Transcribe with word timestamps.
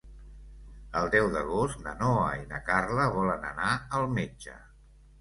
El 1.01 1.11
deu 1.17 1.27
d'agost 1.35 1.85
na 1.89 1.95
Noa 2.01 2.25
i 2.41 2.49
na 2.55 2.65
Carla 2.73 3.09
volen 3.21 3.49
anar 3.55 3.73
al 4.03 4.13
metge. 4.19 4.61